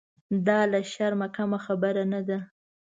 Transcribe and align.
دا 0.47 0.59
له 0.71 0.79
شرمه 0.93 1.27
کمه 1.35 1.59
خبره 1.65 2.03
نه 2.13 2.21
ده. 2.27 2.39